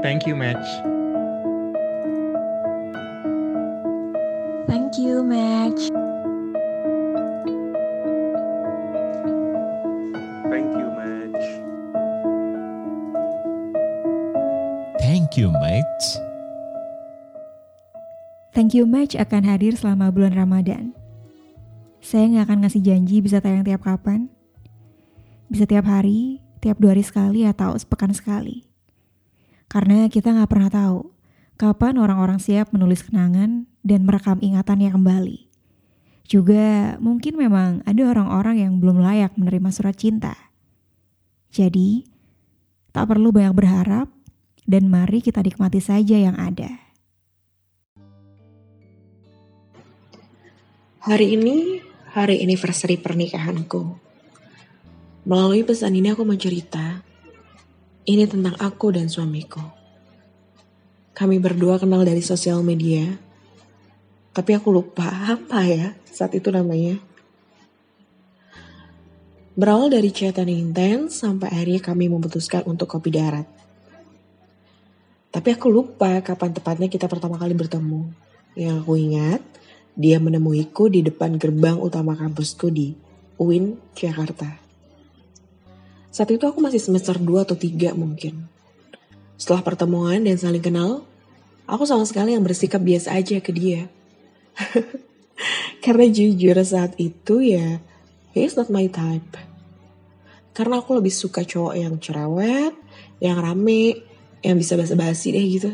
Thank 0.00 0.24
you, 0.24 0.32
Match. 0.32 0.64
Thank 4.64 4.96
you, 4.96 5.20
Match. 5.20 5.92
Thank 10.48 10.72
you, 10.72 10.88
Match. 10.96 11.44
Thank 15.04 15.36
you, 15.36 15.48
Match. 15.52 16.04
Thank 18.56 18.72
you 18.72 18.88
Match 18.88 19.20
akan 19.20 19.44
hadir 19.44 19.76
selama 19.76 20.08
bulan 20.08 20.32
Ramadan. 20.32 20.96
Saya 22.00 22.24
nggak 22.24 22.44
akan 22.48 22.58
ngasih 22.64 22.80
janji 22.80 23.20
bisa 23.20 23.44
tayang 23.44 23.68
tiap 23.68 23.84
kapan. 23.84 24.32
Bisa 25.52 25.68
tiap 25.68 25.84
hari, 25.84 26.40
tiap 26.64 26.80
dua 26.80 26.96
hari 26.96 27.04
sekali 27.04 27.44
atau 27.44 27.76
sepekan 27.76 28.16
sekali. 28.16 28.69
Karena 29.70 30.10
kita 30.10 30.34
nggak 30.34 30.50
pernah 30.50 30.66
tahu 30.66 31.14
kapan 31.54 31.94
orang-orang 32.02 32.42
siap 32.42 32.74
menulis 32.74 33.06
kenangan 33.06 33.70
dan 33.86 34.02
merekam 34.02 34.42
ingatannya 34.42 34.90
kembali. 34.90 35.46
Juga 36.26 36.98
mungkin 36.98 37.38
memang 37.38 37.86
ada 37.86 38.02
orang-orang 38.02 38.66
yang 38.66 38.82
belum 38.82 38.98
layak 38.98 39.38
menerima 39.38 39.70
surat 39.70 39.94
cinta. 39.94 40.34
Jadi, 41.54 42.02
tak 42.90 43.14
perlu 43.14 43.30
banyak 43.30 43.54
berharap 43.54 44.10
dan 44.66 44.90
mari 44.90 45.22
kita 45.22 45.38
nikmati 45.38 45.78
saja 45.78 46.18
yang 46.18 46.34
ada. 46.34 46.70
Hari 51.06 51.26
ini 51.38 51.78
hari 52.10 52.42
anniversary 52.42 52.98
pernikahanku. 52.98 53.98
Melalui 55.26 55.62
pesan 55.62 55.94
ini 55.94 56.10
aku 56.10 56.26
mau. 56.26 57.09
Ini 58.10 58.26
tentang 58.26 58.58
aku 58.58 58.90
dan 58.90 59.06
suamiku. 59.06 59.62
Kami 61.14 61.38
berdua 61.38 61.78
kenal 61.78 62.02
dari 62.02 62.18
sosial 62.26 62.58
media. 62.58 63.06
Tapi 64.34 64.50
aku 64.58 64.74
lupa 64.74 65.06
apa 65.30 65.62
ya 65.62 65.94
saat 66.10 66.34
itu 66.34 66.50
namanya. 66.50 66.98
Berawal 69.54 69.94
dari 69.94 70.10
chatan 70.10 70.50
intens 70.50 71.22
sampai 71.22 71.54
akhirnya 71.54 71.86
kami 71.86 72.10
memutuskan 72.10 72.66
untuk 72.66 72.90
kopi 72.90 73.14
darat. 73.14 73.46
Tapi 75.30 75.48
aku 75.54 75.70
lupa 75.70 76.18
kapan 76.26 76.50
tepatnya 76.50 76.90
kita 76.90 77.06
pertama 77.06 77.38
kali 77.38 77.54
bertemu. 77.54 78.10
Yang 78.58 78.74
aku 78.82 78.92
ingat, 78.98 79.42
dia 79.94 80.18
menemuiku 80.18 80.90
di 80.90 81.06
depan 81.06 81.38
gerbang 81.38 81.78
utama 81.78 82.18
kampusku 82.18 82.74
di 82.74 82.90
UIN, 83.38 83.78
Jakarta. 83.94 84.59
Saat 86.10 86.34
itu 86.34 86.42
aku 86.42 86.58
masih 86.58 86.82
semester 86.82 87.14
2 87.14 87.46
atau 87.46 87.54
3 87.54 87.94
mungkin. 87.94 88.50
Setelah 89.38 89.62
pertemuan 89.62 90.26
dan 90.26 90.34
saling 90.36 90.60
kenal, 90.60 91.06
aku 91.70 91.86
sama 91.86 92.02
sekali 92.02 92.34
yang 92.34 92.42
bersikap 92.42 92.82
biasa 92.82 93.14
aja 93.14 93.38
ke 93.38 93.54
dia. 93.54 93.86
Karena 95.84 96.04
jujur 96.10 96.58
saat 96.66 96.98
itu 96.98 97.40
ya, 97.40 97.78
he 98.34 98.42
is 98.42 98.58
not 98.58 98.68
my 98.68 98.90
type. 98.90 99.38
Karena 100.50 100.82
aku 100.82 100.98
lebih 100.98 101.14
suka 101.14 101.46
cowok 101.46 101.74
yang 101.78 101.94
cerewet, 102.02 102.74
yang 103.22 103.38
rame, 103.38 104.02
yang 104.42 104.58
bisa 104.58 104.74
basa-basi 104.74 105.30
deh 105.30 105.46
gitu. 105.46 105.72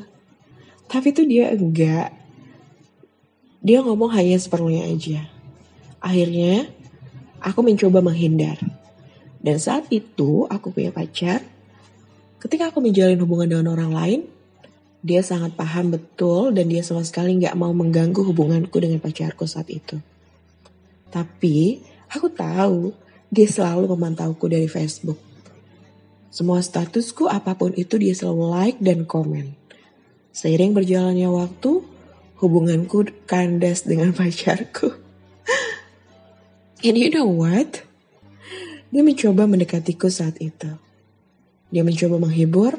Tapi 0.87 1.11
tuh 1.17 1.27
dia 1.27 1.51
enggak. 1.51 2.13
Dia 3.65 3.83
ngomong 3.83 4.15
hanya 4.15 4.39
seperlunya 4.39 4.87
aja. 4.87 5.27
Akhirnya, 5.99 6.71
aku 7.43 7.67
mencoba 7.67 7.99
menghindar. 7.99 8.63
Dan 9.47 9.63
saat 9.63 9.87
itu 9.95 10.43
aku 10.51 10.75
punya 10.75 10.91
pacar. 10.91 11.39
Ketika 12.43 12.75
aku 12.75 12.83
menjalin 12.83 13.23
hubungan 13.23 13.47
dengan 13.47 13.79
orang 13.79 13.95
lain, 13.95 14.21
dia 15.07 15.23
sangat 15.23 15.55
paham 15.55 15.95
betul 15.95 16.51
dan 16.51 16.67
dia 16.67 16.83
sama 16.83 17.07
sekali 17.07 17.39
nggak 17.39 17.55
mau 17.55 17.71
mengganggu 17.71 18.27
hubunganku 18.27 18.75
dengan 18.83 18.99
pacarku 18.99 19.47
saat 19.47 19.71
itu. 19.71 20.03
Tapi 21.15 21.79
aku 22.11 22.27
tahu 22.27 22.91
dia 23.31 23.47
selalu 23.47 23.87
memantauku 23.95 24.51
dari 24.51 24.67
Facebook. 24.67 25.23
Semua 26.35 26.59
statusku 26.59 27.31
apa 27.31 27.55
pun 27.55 27.71
itu 27.79 28.03
dia 28.03 28.19
selalu 28.19 28.51
like 28.51 28.83
dan 28.83 29.07
komen. 29.07 29.55
Seiring 30.35 30.75
berjalannya 30.75 31.31
waktu, 31.31 31.87
hubunganku 32.43 33.07
kandas 33.31 33.87
dengan 33.87 34.11
pacarku. 34.19 34.91
And 36.83 36.99
you 36.99 37.15
know 37.15 37.31
what? 37.31 37.86
Dia 38.91 39.03
mencoba 39.03 39.51
mendekatiku 39.51 40.07
saat 40.07 40.39
itu. 40.39 40.71
Dia 41.75 41.83
mencoba 41.83 42.23
menghibur, 42.23 42.79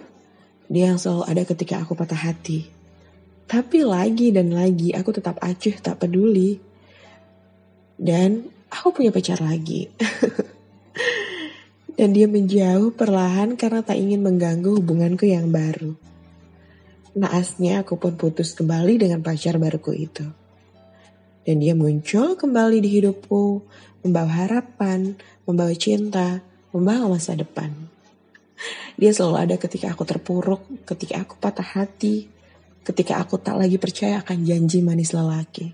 dia 0.72 0.92
yang 0.92 1.00
selalu 1.00 1.24
ada 1.28 1.44
ketika 1.44 1.84
aku 1.84 1.96
patah 1.96 2.20
hati. 2.20 2.68
Tapi 3.48 3.84
lagi 3.84 4.36
dan 4.36 4.52
lagi 4.52 4.92
aku 4.92 5.16
tetap 5.16 5.40
acuh 5.40 5.76
tak 5.80 6.04
peduli. 6.04 6.60
Dan 7.98 8.44
aku 8.68 8.92
punya 8.92 9.12
pacar 9.12 9.40
lagi. 9.40 9.88
dan 11.98 12.12
dia 12.12 12.28
menjauh 12.28 12.94
perlahan 12.94 13.56
karena 13.56 13.82
tak 13.84 13.98
ingin 13.98 14.22
mengganggu 14.22 14.80
hubunganku 14.80 15.28
yang 15.28 15.52
baru. 15.52 15.96
Naasnya 17.18 17.82
aku 17.82 17.98
pun 17.98 18.14
putus 18.14 18.54
kembali 18.54 19.02
dengan 19.02 19.26
pacar 19.26 19.58
baruku 19.58 19.96
itu. 19.96 20.28
Dan 21.48 21.64
dia 21.64 21.74
muncul 21.74 22.36
kembali 22.36 22.84
di 22.84 23.00
hidupku, 23.00 23.64
membawa 24.04 24.46
harapan, 24.46 25.16
membawa 25.48 25.72
cinta, 25.74 26.44
membawa 26.76 27.16
masa 27.16 27.34
depan. 27.34 27.72
Dia 29.00 29.16
selalu 29.16 29.38
ada 29.48 29.56
ketika 29.56 29.96
aku 29.96 30.04
terpuruk, 30.04 30.62
ketika 30.84 31.24
aku 31.24 31.40
patah 31.40 31.66
hati, 31.66 32.28
ketika 32.84 33.22
aku 33.24 33.40
tak 33.40 33.56
lagi 33.56 33.80
percaya 33.80 34.20
akan 34.20 34.44
janji 34.44 34.84
manis 34.84 35.16
lelaki. 35.16 35.72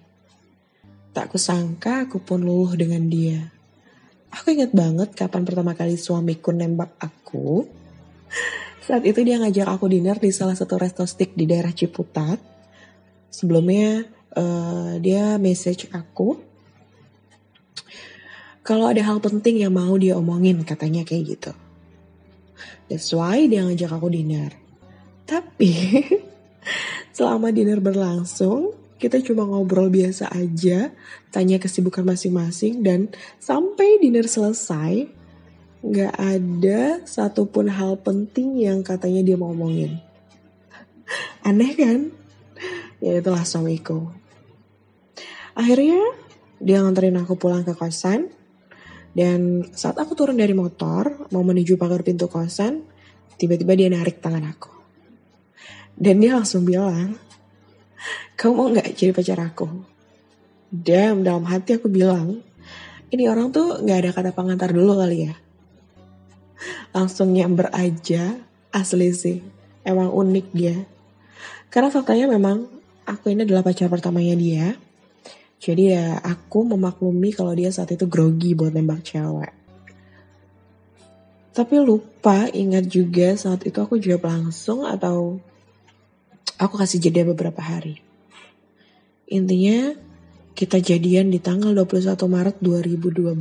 Tak 1.14 1.34
kusangka 1.34 2.06
aku 2.06 2.22
pun 2.22 2.42
luluh 2.46 2.74
dengan 2.78 3.06
dia. 3.10 3.50
Aku 4.34 4.50
ingat 4.50 4.74
banget 4.74 5.14
kapan 5.14 5.46
pertama 5.46 5.78
kali 5.78 5.94
suamiku 5.94 6.50
nembak 6.50 6.98
aku. 6.98 7.70
Saat 8.84 9.06
itu 9.06 9.22
dia 9.22 9.38
ngajak 9.38 9.78
aku 9.78 9.86
dinner 9.88 10.18
di 10.18 10.34
salah 10.34 10.58
satu 10.58 10.76
resto 10.76 11.06
stick 11.06 11.38
di 11.38 11.46
daerah 11.46 11.72
Ciputat. 11.72 12.42
Sebelumnya 13.30 14.04
uh, 14.36 14.98
dia 15.00 15.38
message 15.38 15.88
aku. 15.94 16.53
Kalau 18.64 18.88
ada 18.88 19.04
hal 19.04 19.20
penting 19.20 19.60
yang 19.60 19.76
mau 19.76 19.92
dia 20.00 20.16
omongin 20.16 20.64
katanya 20.64 21.04
kayak 21.04 21.36
gitu. 21.36 21.52
That's 22.88 23.12
why 23.12 23.44
dia 23.52 23.68
ngajak 23.68 23.92
aku 23.92 24.08
dinner. 24.08 24.56
Tapi 25.28 25.72
selama 27.16 27.52
dinner 27.52 27.84
berlangsung, 27.84 28.72
kita 29.04 29.20
cuma 29.20 29.44
ngobrol 29.44 29.92
biasa 29.92 30.32
aja, 30.32 30.96
tanya 31.28 31.60
kesibukan 31.60 32.08
masing-masing 32.08 32.80
dan 32.88 33.12
sampai 33.36 34.00
dinner 34.00 34.24
selesai, 34.32 35.12
nggak 35.84 36.14
ada 36.16 37.04
satupun 37.04 37.68
hal 37.68 38.00
penting 38.00 38.64
yang 38.64 38.80
katanya 38.80 39.28
dia 39.28 39.36
mau 39.36 39.52
ngomongin. 39.52 40.00
Aneh 41.48 41.76
kan? 41.76 42.16
Ya 43.04 43.20
itulah 43.20 43.44
suamiku. 43.44 44.08
Akhirnya 45.52 46.00
dia 46.64 46.80
nganterin 46.80 47.20
aku 47.20 47.36
pulang 47.36 47.68
ke 47.68 47.76
kosan. 47.76 48.32
Dan 49.14 49.70
saat 49.78 49.94
aku 50.02 50.18
turun 50.18 50.42
dari 50.42 50.58
motor, 50.58 51.30
mau 51.30 51.46
menuju 51.46 51.78
pagar 51.78 52.02
pintu 52.02 52.26
kosan, 52.26 52.82
tiba-tiba 53.38 53.78
dia 53.78 53.90
narik 53.94 54.18
tangan 54.18 54.46
aku. 54.50 54.74
Dan 55.94 56.18
dia 56.18 56.34
langsung 56.34 56.66
bilang, 56.66 57.14
kamu 58.34 58.54
mau 58.58 58.68
gak 58.74 58.98
jadi 58.98 59.14
pacar 59.14 59.40
aku? 59.46 59.70
Dan 60.74 61.22
dalam 61.22 61.46
hati 61.46 61.78
aku 61.78 61.86
bilang, 61.86 62.42
ini 63.14 63.30
orang 63.30 63.54
tuh 63.54 63.86
gak 63.86 63.98
ada 64.02 64.10
kata 64.10 64.32
pengantar 64.34 64.74
dulu 64.74 64.98
kali 64.98 65.30
ya. 65.30 65.38
Langsung 66.90 67.30
nyamber 67.30 67.70
aja, 67.70 68.34
asli 68.74 69.14
sih. 69.14 69.38
Emang 69.86 70.10
unik 70.10 70.48
dia. 70.50 70.90
Karena 71.70 71.94
faktanya 71.94 72.26
memang 72.26 72.66
aku 73.06 73.30
ini 73.30 73.46
adalah 73.46 73.62
pacar 73.62 73.86
pertamanya 73.94 74.34
dia. 74.34 74.74
Jadi 75.64 75.96
ya 75.96 76.20
aku 76.20 76.68
memaklumi 76.76 77.32
kalau 77.32 77.56
dia 77.56 77.72
saat 77.72 77.96
itu 77.96 78.04
grogi 78.12 78.52
buat 78.52 78.76
nembak 78.76 79.00
cewek. 79.00 79.54
Tapi 81.56 81.76
lupa 81.80 82.52
ingat 82.52 82.92
juga 82.92 83.32
saat 83.40 83.64
itu 83.64 83.80
aku 83.80 83.96
jawab 83.96 84.28
langsung 84.28 84.84
atau 84.84 85.40
aku 86.60 86.76
kasih 86.76 87.00
jeda 87.00 87.24
beberapa 87.24 87.64
hari. 87.64 88.04
Intinya 89.32 89.96
kita 90.52 90.84
jadian 90.84 91.32
di 91.32 91.40
tanggal 91.40 91.72
21 91.72 92.20
Maret 92.28 92.60
2012. 92.60 93.32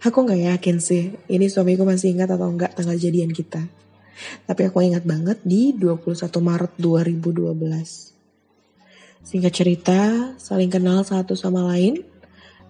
Aku 0.00 0.18
gak 0.24 0.40
yakin 0.40 0.80
sih 0.80 1.12
ini 1.28 1.52
suamiku 1.52 1.84
masih 1.84 2.16
ingat 2.16 2.32
atau 2.32 2.48
enggak 2.48 2.72
tanggal 2.72 2.96
jadian 2.96 3.36
kita. 3.36 3.68
Tapi 4.48 4.62
aku 4.64 4.80
ingat 4.80 5.04
banget 5.04 5.44
di 5.44 5.76
21 5.76 6.16
Maret 6.40 6.72
2012. 6.80 8.11
Singkat 9.22 9.52
cerita, 9.54 10.00
saling 10.36 10.66
kenal 10.68 11.06
satu 11.06 11.38
sama 11.38 11.62
lain, 11.70 12.02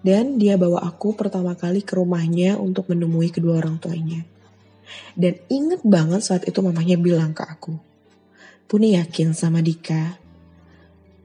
dan 0.05 0.37
dia 0.37 0.53
bawa 0.53 0.85
aku 0.85 1.17
pertama 1.17 1.57
kali 1.57 1.81
ke 1.81 1.97
rumahnya 1.97 2.61
untuk 2.61 2.93
menemui 2.93 3.33
kedua 3.33 3.57
orang 3.57 3.81
tuanya. 3.81 4.21
Dan 5.17 5.41
inget 5.49 5.81
banget 5.81 6.21
saat 6.21 6.45
itu 6.45 6.61
mamanya 6.61 6.99
bilang 6.99 7.33
ke 7.33 7.41
aku, 7.41 7.73
Puni 8.73 8.97
yakin 8.97 9.37
sama 9.37 9.61
Dika. 9.61 10.17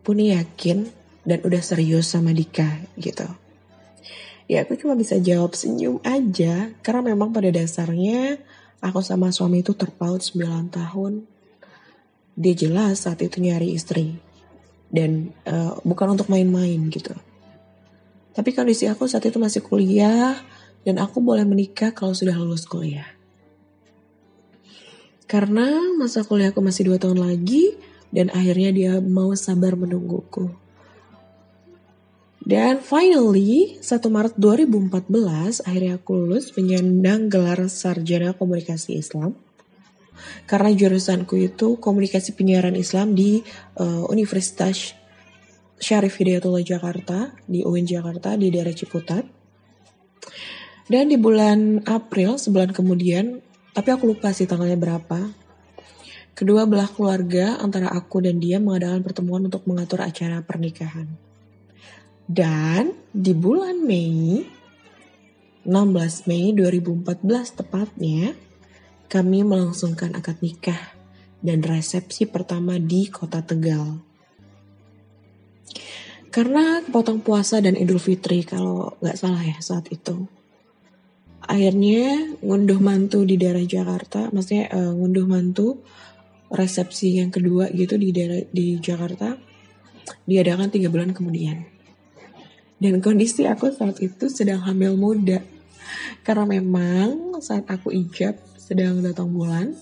Puni 0.04 0.36
yakin 0.36 0.84
dan 1.24 1.38
udah 1.40 1.62
serius 1.64 2.12
sama 2.12 2.32
Dika 2.36 2.68
gitu. 3.00 3.24
Ya 4.48 4.64
aku 4.64 4.80
cuma 4.80 4.96
bisa 4.96 5.20
jawab 5.20 5.52
senyum 5.52 6.00
aja 6.04 6.72
karena 6.80 7.12
memang 7.12 7.36
pada 7.36 7.52
dasarnya 7.52 8.40
aku 8.80 9.04
sama 9.04 9.28
suami 9.28 9.60
itu 9.60 9.76
terpaut 9.76 10.24
9 10.24 10.72
tahun. 10.72 11.28
Dia 12.36 12.54
jelas 12.56 13.04
saat 13.04 13.20
itu 13.20 13.40
nyari 13.40 13.76
istri 13.76 14.27
dan 14.88 15.36
uh, 15.44 15.76
bukan 15.84 16.16
untuk 16.16 16.32
main-main 16.32 16.88
gitu. 16.88 17.12
Tapi 18.32 18.54
kondisi 18.54 18.86
aku 18.86 19.10
saat 19.10 19.26
itu 19.26 19.36
masih 19.36 19.60
kuliah 19.64 20.38
dan 20.86 20.96
aku 21.02 21.18
boleh 21.18 21.42
menikah 21.42 21.90
kalau 21.92 22.14
sudah 22.14 22.38
lulus 22.38 22.64
kuliah. 22.64 23.08
Karena 25.28 25.68
masa 26.00 26.24
kuliahku 26.24 26.64
masih 26.64 26.88
dua 26.88 26.96
tahun 26.96 27.20
lagi 27.20 27.76
dan 28.08 28.32
akhirnya 28.32 28.70
dia 28.72 28.92
mau 29.04 29.36
sabar 29.36 29.76
menungguku. 29.76 30.48
Dan 32.48 32.80
finally, 32.80 33.76
1 33.76 34.08
Maret 34.08 34.40
2014, 34.40 35.68
akhirnya 35.68 36.00
aku 36.00 36.16
lulus 36.16 36.48
penyandang 36.48 37.28
gelar 37.28 37.68
Sarjana 37.68 38.32
Komunikasi 38.32 38.96
Islam. 38.96 39.36
Karena 40.44 40.72
jurusanku 40.72 41.38
itu 41.38 41.76
komunikasi 41.78 42.34
penyiaran 42.34 42.74
Islam 42.74 43.12
di 43.12 43.42
uh, 43.78 44.04
Universitas 44.10 44.98
Syarif 45.78 46.18
Hidayatullah 46.18 46.66
Jakarta, 46.66 47.32
di 47.46 47.62
UIN 47.62 47.86
Jakarta, 47.86 48.34
di 48.34 48.50
daerah 48.50 48.74
Ciputat. 48.74 49.22
Dan 50.88 51.12
di 51.12 51.20
bulan 51.20 51.84
April, 51.86 52.40
sebulan 52.40 52.74
kemudian, 52.74 53.38
tapi 53.76 53.88
aku 53.94 54.10
lupa 54.10 54.34
sih 54.34 54.48
tanggalnya 54.48 54.80
berapa, 54.80 55.30
kedua 56.32 56.66
belah 56.66 56.88
keluarga 56.90 57.60
antara 57.60 57.92
aku 57.92 58.24
dan 58.24 58.40
dia 58.40 58.58
mengadakan 58.58 59.04
pertemuan 59.04 59.46
untuk 59.46 59.68
mengatur 59.68 60.02
acara 60.02 60.40
pernikahan. 60.42 61.06
Dan 62.24 62.96
di 63.12 63.36
bulan 63.36 63.84
Mei, 63.84 64.48
16 65.68 66.28
Mei 66.28 66.56
2014 66.56 67.60
tepatnya, 67.60 68.32
kami 69.08 69.40
melangsungkan 69.40 70.12
akad 70.12 70.38
nikah 70.44 70.92
dan 71.40 71.64
resepsi 71.64 72.28
pertama 72.28 72.76
di 72.76 73.08
kota 73.08 73.40
Tegal. 73.40 74.04
Karena 76.28 76.84
kepotong 76.84 77.24
puasa 77.24 77.58
dan 77.64 77.72
Idul 77.72 77.96
Fitri 77.96 78.44
kalau 78.44 79.00
nggak 79.00 79.16
salah 79.16 79.40
ya 79.40 79.56
saat 79.64 79.88
itu. 79.88 80.28
Akhirnya 81.48 82.36
ngunduh 82.44 82.76
mantu 82.84 83.24
di 83.24 83.40
daerah 83.40 83.64
Jakarta, 83.64 84.28
maksudnya 84.28 84.68
uh, 84.68 84.92
ngunduh 84.92 85.24
mantu 85.24 85.80
resepsi 86.52 87.16
yang 87.16 87.32
kedua 87.32 87.72
gitu 87.72 87.96
di 87.96 88.12
daerah 88.12 88.44
di 88.52 88.76
Jakarta 88.76 89.32
diadakan 90.28 90.68
tiga 90.68 90.92
bulan 90.92 91.16
kemudian. 91.16 91.64
Dan 92.76 93.00
kondisi 93.00 93.48
aku 93.48 93.72
saat 93.72 93.98
itu 94.04 94.28
sedang 94.28 94.60
hamil 94.62 95.00
muda. 95.00 95.40
Karena 96.22 96.44
memang 96.44 97.40
saat 97.40 97.64
aku 97.72 97.88
ijab 97.88 98.36
sedang 98.68 99.00
datang 99.00 99.32
bulan. 99.32 99.72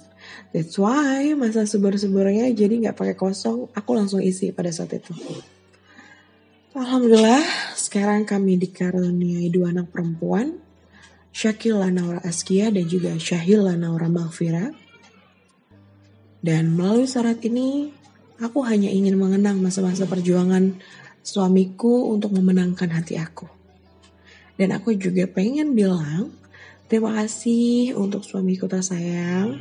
That's 0.55 0.79
why 0.79 1.35
masa 1.35 1.67
subur-suburnya 1.67 2.55
jadi 2.55 2.87
nggak 2.87 2.95
pakai 2.95 3.17
kosong, 3.19 3.67
aku 3.75 3.91
langsung 3.99 4.23
isi 4.23 4.55
pada 4.55 4.71
saat 4.71 4.95
itu. 4.95 5.11
Alhamdulillah, 6.71 7.43
sekarang 7.75 8.23
kami 8.23 8.55
dikaruniai 8.63 9.51
dua 9.51 9.75
anak 9.75 9.91
perempuan, 9.91 10.63
Syakil 11.35 11.83
Lanaura 11.83 12.23
Askia 12.23 12.71
dan 12.71 12.87
juga 12.87 13.19
Syahil 13.19 13.67
Lanaura 13.67 14.07
Maghfira. 14.07 14.71
Dan 16.39 16.79
melalui 16.79 17.11
syarat 17.11 17.43
ini, 17.43 17.91
aku 18.39 18.63
hanya 18.71 18.87
ingin 18.87 19.19
mengenang 19.19 19.59
masa-masa 19.59 20.07
perjuangan 20.07 20.79
suamiku 21.27 22.13
untuk 22.15 22.31
memenangkan 22.39 22.93
hati 22.95 23.19
aku. 23.19 23.51
Dan 24.55 24.71
aku 24.71 24.95
juga 24.95 25.27
pengen 25.27 25.75
bilang 25.75 26.31
terima 26.87 27.15
kasih 27.19 27.95
untuk 27.99 28.23
suamiku 28.23 28.67
tersayang. 28.71 29.59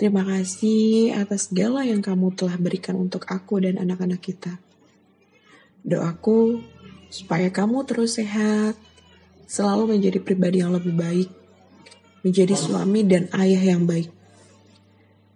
Terima 0.00 0.24
kasih 0.24 1.12
atas 1.12 1.52
segala 1.52 1.84
yang 1.84 2.00
kamu 2.00 2.32
telah 2.32 2.56
berikan 2.56 2.96
untuk 2.96 3.28
aku 3.28 3.60
dan 3.60 3.76
anak-anak 3.76 4.24
kita. 4.24 4.56
Doaku 5.84 6.64
supaya 7.12 7.52
kamu 7.52 7.84
terus 7.84 8.16
sehat, 8.16 8.80
selalu 9.44 9.98
menjadi 9.98 10.22
pribadi 10.24 10.64
yang 10.64 10.72
lebih 10.72 10.96
baik, 10.96 11.28
menjadi 12.24 12.54
suami 12.56 13.04
dan 13.04 13.28
ayah 13.36 13.76
yang 13.76 13.84
baik. 13.84 14.08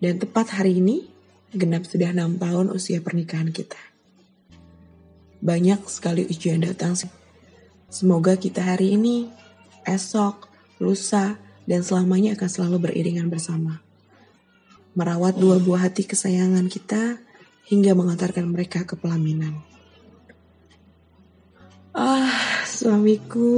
Dan 0.01 0.17
tepat 0.17 0.57
hari 0.57 0.81
ini, 0.81 1.11
genap 1.53 1.85
sudah 1.85 2.15
enam 2.15 2.41
tahun 2.41 2.73
usia 2.73 3.05
pernikahan 3.05 3.51
kita. 3.51 3.77
Banyak 5.45 5.85
sekali 5.93 6.25
ujian 6.25 6.65
datang. 6.65 6.97
Semoga 7.93 8.41
kita 8.41 8.65
hari 8.65 8.97
ini, 8.97 9.29
esok, 9.85 10.54
lusa, 10.85 11.41
dan 11.65 11.81
selamanya 11.81 12.37
akan 12.37 12.49
selalu 12.49 12.77
beriringan 12.89 13.33
bersama. 13.33 13.81
Merawat 14.95 15.41
dua 15.41 15.59
buah 15.59 15.91
hati 15.91 16.05
kesayangan 16.05 16.69
kita 16.69 17.19
hingga 17.67 17.97
mengantarkan 17.97 18.47
mereka 18.47 18.85
ke 18.85 18.95
pelaminan. 18.95 19.65
Ah, 21.95 22.63
suamiku 22.67 23.49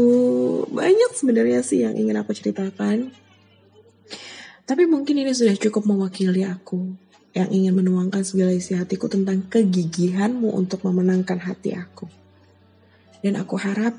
banyak 0.69 1.11
sebenarnya 1.17 1.61
sih 1.65 1.83
yang 1.83 1.99
ingin 1.99 2.17
aku 2.21 2.37
ceritakan. 2.37 3.11
Tapi 4.67 4.83
mungkin 4.85 5.17
ini 5.17 5.33
sudah 5.33 5.57
cukup 5.57 5.89
mewakili 5.89 6.45
aku 6.45 6.95
yang 7.33 7.49
ingin 7.49 7.73
menuangkan 7.77 8.25
segala 8.25 8.53
isi 8.53 8.77
hatiku 8.77 9.09
tentang 9.09 9.45
kegigihanmu 9.49 10.53
untuk 10.53 10.85
memenangkan 10.85 11.41
hati 11.41 11.77
aku. 11.77 12.09
Dan 13.25 13.41
aku 13.41 13.57
harap 13.57 13.97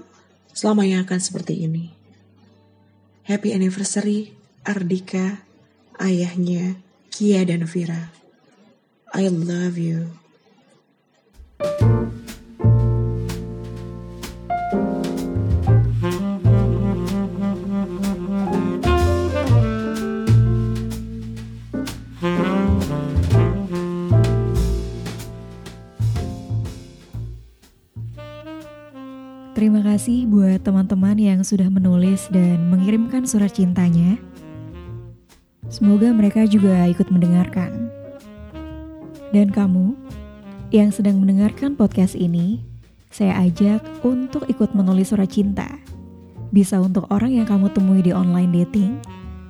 selamanya 0.53 1.05
akan 1.05 1.19
seperti 1.21 1.65
ini. 1.65 1.96
Happy 3.27 3.51
anniversary 3.51 4.31
Ardika, 4.63 5.43
ayahnya 5.99 6.79
Kia 7.11 7.43
dan 7.43 7.67
Vira. 7.67 8.07
I 9.11 9.27
love 9.27 9.75
you. 9.75 10.15
Terima 11.59 12.06
kasih 29.97 30.29
buat 30.29 30.61
teman-teman 30.61 31.17
yang 31.17 31.41
sudah 31.41 31.73
menulis 31.73 32.29
dan 32.29 32.69
mengirimkan 32.69 33.25
surat 33.25 33.49
cintanya. 33.49 34.21
Semoga 35.73 36.13
mereka 36.13 36.45
juga 36.45 36.85
ikut 36.85 37.09
mendengarkan. 37.09 37.89
Dan 39.33 39.49
kamu 39.49 39.97
yang 40.69 40.93
sedang 40.93 41.17
mendengarkan 41.17 41.73
podcast 41.73 42.13
ini, 42.13 42.61
saya 43.09 43.41
ajak 43.41 43.81
untuk 44.05 44.45
ikut 44.45 44.77
menulis 44.77 45.09
surat 45.09 45.33
cinta. 45.33 45.65
Bisa 46.53 46.77
untuk 46.77 47.09
orang 47.09 47.33
yang 47.33 47.49
kamu 47.49 47.73
temui 47.73 48.05
di 48.05 48.13
online 48.13 48.53
dating 48.53 49.01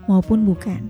maupun 0.08 0.48
bukan. 0.48 0.88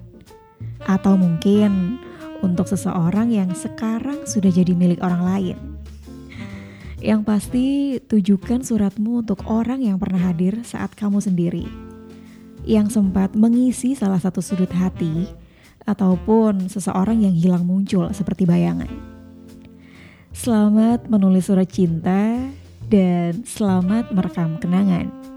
Atau 0.86 1.18
mungkin 1.18 1.98
untuk 2.46 2.70
seseorang 2.70 3.34
yang 3.34 3.50
sekarang 3.58 4.22
sudah 4.30 4.54
jadi 4.54 4.78
milik 4.78 5.02
orang 5.02 5.26
lain. 5.26 5.77
Yang 6.98 7.22
pasti 7.30 7.68
tujukan 8.02 8.66
suratmu 8.66 9.22
untuk 9.22 9.46
orang 9.46 9.86
yang 9.86 10.02
pernah 10.02 10.18
hadir 10.18 10.66
saat 10.66 10.98
kamu 10.98 11.22
sendiri. 11.22 11.70
Yang 12.66 12.98
sempat 12.98 13.38
mengisi 13.38 13.94
salah 13.94 14.18
satu 14.18 14.42
sudut 14.42 14.74
hati 14.74 15.30
ataupun 15.86 16.66
seseorang 16.68 17.22
yang 17.22 17.38
hilang 17.38 17.64
muncul 17.70 18.10
seperti 18.18 18.50
bayangan. 18.50 18.90
Selamat 20.34 21.06
menulis 21.06 21.46
surat 21.46 21.70
cinta 21.70 22.50
dan 22.90 23.46
selamat 23.46 24.10
merekam 24.10 24.58
kenangan. 24.58 25.37